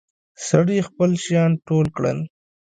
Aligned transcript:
سړي 0.47 0.79
خپل 0.87 1.11
شيان 1.23 1.51
ټول 1.67 1.85
کړل. 1.97 2.19